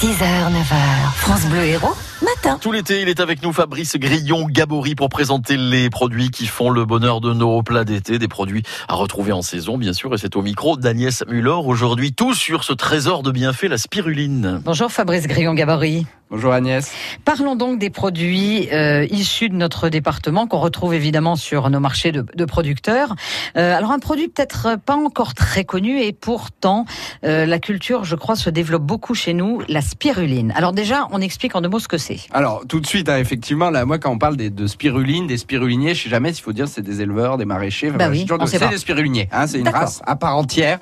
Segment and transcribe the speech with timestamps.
[0.00, 2.58] 6h, 9h, France Bleu Héros, matin.
[2.60, 6.84] Tout l'été, il est avec nous, Fabrice Grillon-Gabory, pour présenter les produits qui font le
[6.84, 10.36] bonheur de nos plats d'été, des produits à retrouver en saison, bien sûr, et c'est
[10.36, 11.56] au micro d'Agnès Muller.
[11.64, 14.60] Aujourd'hui, tout sur ce trésor de bienfaits, la spiruline.
[14.64, 16.06] Bonjour Fabrice Grillon-Gabory.
[16.34, 16.90] Bonjour Agnès.
[17.24, 22.10] Parlons donc des produits euh, issus de notre département qu'on retrouve évidemment sur nos marchés
[22.10, 23.14] de, de producteurs.
[23.56, 26.86] Euh, alors un produit peut-être pas encore très connu et pourtant
[27.22, 30.52] euh, la culture, je crois, se développe beaucoup chez nous, la spiruline.
[30.56, 32.18] Alors déjà, on explique en deux mots ce que c'est.
[32.32, 35.38] Alors tout de suite, hein, effectivement, là, moi quand on parle des, de spiruline, des
[35.38, 37.92] spiruliniers, je sais jamais s'il faut dire c'est des éleveurs, des maraîchers.
[37.92, 39.28] Bah oui, sait c'est des spiruliniers.
[39.30, 40.80] Hein, c'est une race à part entière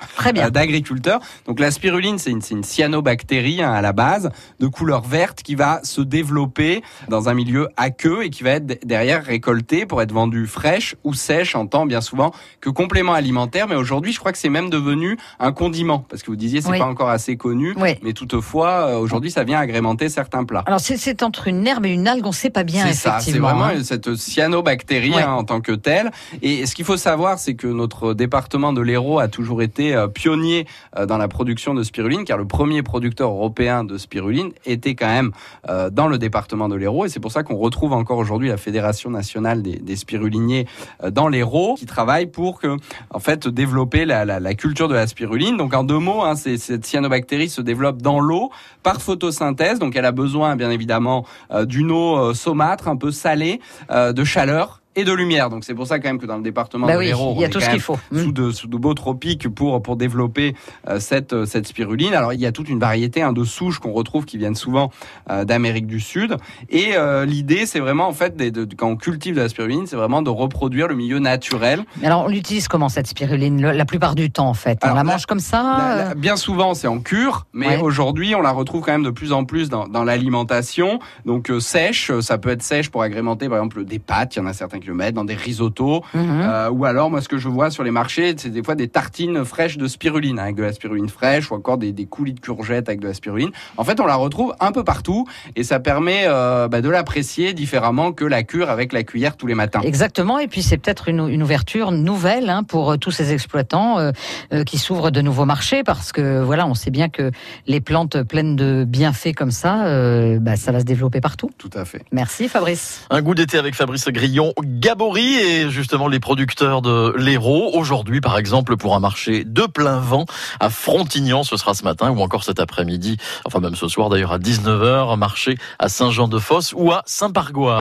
[0.51, 1.19] d'agriculteurs.
[1.45, 5.42] Donc la spiruline, c'est une, c'est une cyanobactérie hein, à la base, de couleur verte,
[5.43, 10.01] qui va se développer dans un milieu aqueux et qui va être derrière récoltée pour
[10.01, 13.67] être vendue fraîche ou sèche en tant bien souvent que complément alimentaire.
[13.67, 16.69] Mais aujourd'hui, je crois que c'est même devenu un condiment parce que vous disiez c'est
[16.69, 16.79] Oui.
[16.79, 17.73] pas encore assez connu.
[17.77, 17.95] Oui.
[18.03, 20.63] Mais toutefois, euh, aujourd'hui, ça vient agrémenter certains plats.
[20.65, 23.37] Alors c'est- entre une herbe et une algue, on sait pas bien C'est ça, c'est
[23.37, 23.83] vraiment hein.
[23.83, 26.11] cette cyanobactérie hein, en tant que telle.
[26.41, 30.07] Et ce qu'il faut savoir, c'est que notre département de l'Hérault a toujours été euh,
[30.07, 30.65] pionnier
[30.97, 35.07] euh, dans la production de spiruline, car le premier producteur européen de spiruline était quand
[35.07, 35.31] même
[35.69, 37.05] euh, dans le département de l'Hérault.
[37.05, 40.67] Et c'est pour ça qu'on retrouve encore aujourd'hui la Fédération nationale des, spiruliniers
[41.03, 42.77] euh, dans l'Hérault, qui travaille pour que,
[43.09, 45.57] en fait, développer la, culture de la spiruline.
[45.57, 48.51] Donc en deux mots, hein, cette cyanobactérie se développe dans l'eau
[48.83, 49.79] par photosynthèse.
[49.79, 53.59] Donc elle a besoin, bien évidemment, euh, d'une eau saumâtre, un peu salée,
[53.89, 55.49] de chaleur et de lumière.
[55.49, 57.41] Donc c'est pour ça quand même que dans le département Bah de oui, l'Hérault, il
[57.41, 57.97] y a tout ce qu'il faut.
[58.11, 58.33] Sous Mm.
[58.33, 60.55] de, sous de beaux tropiques pour, pour développer
[60.87, 62.13] euh, cette, euh, cette spiruline.
[62.13, 64.91] Alors il y a toute une variété hein, de souches qu'on retrouve qui viennent souvent
[65.29, 66.37] euh, d'Amérique du Sud.
[66.69, 69.49] Et euh, l'idée c'est vraiment en fait, des- de, de- quand on cultive de la
[69.49, 71.83] spiruline, c'est vraiment de reproduire le milieu naturel.
[71.99, 74.79] Mais Alors on l'utilise comment cette spiruline le- La plupart du temps en fait?
[74.83, 75.63] On la la- mange comme ça?
[75.63, 77.77] La- la- bien souvent, c'est en cure, mais Ouais.
[77.81, 80.99] aujourd'hui, on la retrouve quand même de plus en plus dans, dans l'alimentation.
[81.25, 84.35] Donc sèche, ça peut être sèche pour agrémenter, par exemple, des pâtes.
[84.35, 86.41] Il y en a certains qui le mettent dans des risottos, mhm.
[86.43, 88.87] Euh, ou alors, moi, ce que je vois sur les marchés, c'est des fois des
[88.87, 92.39] tartines fraîches de spiruline avec de la spiruline fraîche, ou encore des, des coulis de
[92.39, 93.51] courgettes avec de la spiruline.
[93.77, 95.25] En fait, on la retrouve un peu partout,
[95.55, 99.47] et ça permet euh, bah, de l'apprécier différemment que la cure avec la cuillère tous
[99.47, 99.81] les matins.
[99.83, 103.99] Exactement, et puis c'est peut-être une, une ouverture nouvelle hein, pour euh, tous ces exploitants
[103.99, 104.11] euh,
[104.51, 107.31] euh, qui s'ouvrent de nouveaux marchés, parce que voilà, on sait bien que
[107.67, 111.49] les plantes pleines de bienfaits comme ça, euh, bah, ça va se développer partout.
[111.57, 112.03] Tout à fait.
[112.11, 113.05] Merci Fabrice.
[113.09, 117.71] Un goût d'été avec Fabrice Grillon, Gabory et justement les producteurs de l'Hérault.
[117.75, 120.25] Aujourd'hui, par exemple, pour un marché de plein vent
[120.59, 124.31] à Frontignan, ce sera ce matin ou encore cet après-midi, enfin même ce soir d'ailleurs
[124.31, 127.71] à 19h, un marché à Saint-Jean-de-Fosse ou à Saint-Pargois.